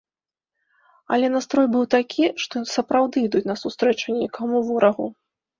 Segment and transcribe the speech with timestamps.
[1.17, 5.07] Але настрой быў такі, што і сапраўды ідуць насустрэчу нейкаму ворагу.